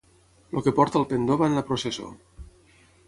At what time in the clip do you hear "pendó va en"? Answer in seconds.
1.11-1.59